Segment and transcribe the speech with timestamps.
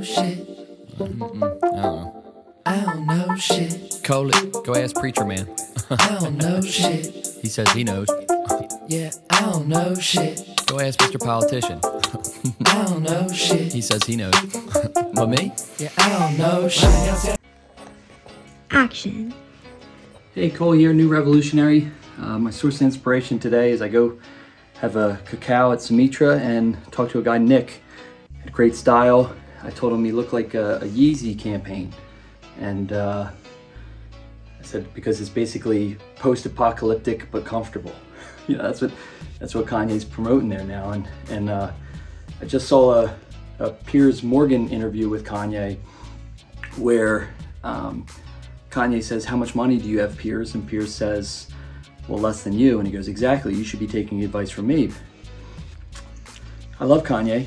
[0.00, 0.48] know shit.
[0.94, 2.24] I don't know.
[2.64, 4.00] I don't know shit.
[4.02, 4.32] Coley.
[4.64, 5.48] Go ask Preacher Man.
[5.90, 7.26] I don't know shit.
[7.40, 8.08] He says he knows.
[8.88, 10.42] Yeah, I don't know shit.
[10.66, 11.24] Go ask Mr.
[11.24, 11.78] Politician.
[12.66, 13.72] I don't know shit.
[13.72, 14.34] He says he knows.
[15.14, 15.52] but me?
[15.78, 17.38] Yeah, I don't know shit.
[18.72, 19.32] Action.
[20.34, 21.88] Hey, Cole here, New Revolutionary.
[22.18, 24.18] Uh, my source of inspiration today is I go
[24.80, 27.80] have a cacao at Sumitra and talk to a guy, Nick.
[28.42, 29.32] Had great style.
[29.62, 31.92] I told him he looked like a, a Yeezy campaign.
[32.58, 33.30] And uh,
[34.58, 37.94] I said, because it's basically post apocalyptic but comfortable.
[38.46, 38.92] you know, that's what
[39.38, 40.90] that's what Kanye's promoting there now.
[40.90, 41.72] And, and uh,
[42.40, 43.16] I just saw a,
[43.58, 45.78] a Piers Morgan interview with Kanye
[46.76, 47.30] where
[47.64, 48.06] um,
[48.70, 50.54] Kanye says, How much money do you have, Piers?
[50.54, 51.48] And Piers says,
[52.06, 52.78] Well, less than you.
[52.78, 53.54] And he goes, Exactly.
[53.54, 54.92] You should be taking advice from me.
[56.78, 57.46] I love Kanye.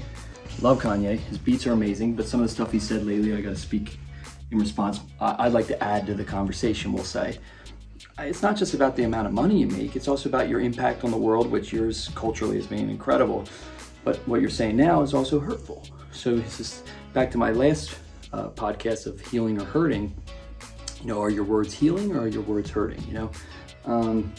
[0.62, 1.18] Love Kanye.
[1.20, 3.56] His beats are amazing, but some of the stuff he said lately, I got to
[3.56, 3.98] speak
[4.52, 5.02] in response.
[5.20, 7.40] I- I'd like to add to the conversation, we'll say.
[8.20, 11.04] It's not just about the amount of money you make, it's also about your impact
[11.04, 13.46] on the world, which yours culturally has been incredible.
[14.04, 15.88] But what you're saying now is also hurtful.
[16.12, 17.96] So, this is back to my last
[18.32, 20.14] uh, podcast of healing or hurting
[21.04, 23.04] you know, are your words healing or are your words hurting?
[23.08, 23.32] You know,
[23.86, 24.34] um,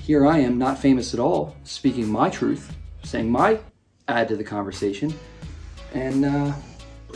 [0.00, 3.60] here I am, not famous at all, speaking my truth, saying my
[4.08, 5.12] add to the conversation,
[5.94, 6.52] and uh,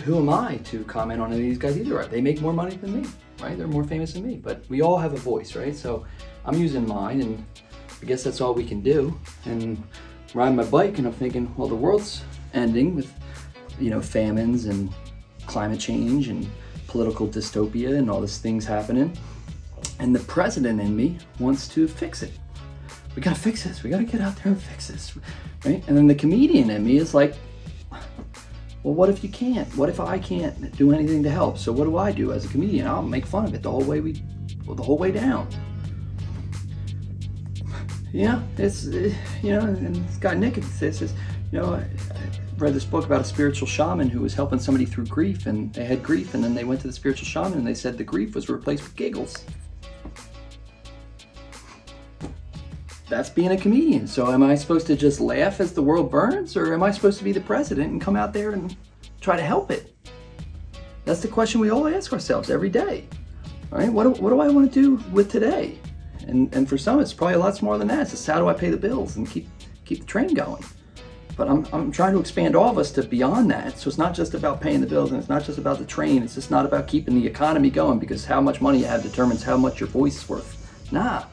[0.03, 2.05] who am I to comment on any of these guys either?
[2.07, 3.09] They make more money than me,
[3.41, 3.57] right?
[3.57, 5.75] They're more famous than me, but we all have a voice, right?
[5.75, 6.07] So
[6.45, 7.45] I'm using mine, and
[8.03, 9.19] I guess that's all we can do.
[9.45, 9.83] And
[10.35, 12.23] riding my bike, and I'm thinking, well, the world's
[12.55, 13.13] ending with,
[13.81, 14.93] you know, famines and
[15.47, 16.49] climate change and
[16.87, 19.17] political dystopia and all these things happening.
[19.99, 22.33] And the president in me wants to fix it.
[23.17, 23.83] We gotta fix this.
[23.83, 25.17] We gotta get out there and fix this,
[25.65, 25.83] right?
[25.89, 27.35] And then the comedian in me is like,
[28.83, 29.67] well, what if you can't?
[29.77, 31.57] What if I can't do anything to help?
[31.57, 32.87] So what do I do as a comedian?
[32.87, 34.23] I'll make fun of it the whole way we,
[34.67, 35.49] well, the whole way down.
[38.13, 39.13] Yeah, it's you
[39.43, 41.15] know, and this guy Nick says, says,
[41.53, 44.85] you know, I, I read this book about a spiritual shaman who was helping somebody
[44.85, 47.67] through grief, and they had grief, and then they went to the spiritual shaman, and
[47.67, 49.45] they said the grief was replaced with giggles.
[53.09, 54.07] That's being a comedian.
[54.07, 57.19] So am I supposed to just laugh as the world burns, or am I supposed
[57.19, 58.77] to be the president and come out there and
[59.21, 59.95] try to help it?
[61.05, 63.09] That's the question we all ask ourselves every day.
[63.73, 65.79] All right, what do, what do I want to do with today?
[66.27, 68.01] And and for some, it's probably a lot more than that.
[68.01, 69.49] It's just how do I pay the bills and keep
[69.85, 70.65] keep the train going.
[71.37, 73.79] But I'm, I'm trying to expand all of us to beyond that.
[73.79, 76.23] So it's not just about paying the bills and it's not just about the train.
[76.23, 79.43] It's just not about keeping the economy going because how much money you have determines
[79.43, 80.91] how much your voice is worth.
[80.91, 81.25] Nah,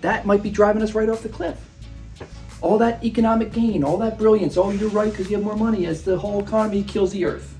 [0.00, 1.58] that might be driving us right off the cliff.
[2.60, 5.86] All that economic gain, all that brilliance, oh, you're right because you have more money
[5.86, 7.56] as the whole economy kills the earth.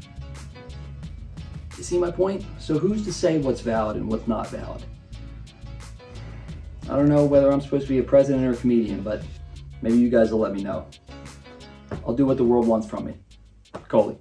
[1.79, 2.45] You see my point?
[2.59, 4.85] So who's to say what's valid and what's not valid?
[6.85, 9.23] I don't know whether I'm supposed to be a president or a comedian, but
[9.81, 10.87] maybe you guys will let me know.
[12.07, 13.15] I'll do what the world wants from me.
[13.89, 14.19] Coley.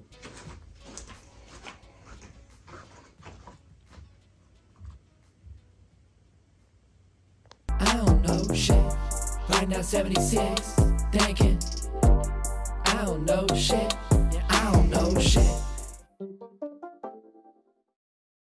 [7.79, 8.75] I don't know shit.
[9.49, 10.61] Right now, 76.
[11.11, 11.59] Thinking.
[12.03, 13.73] I don't know shit.
[13.85, 14.08] I don't know shit.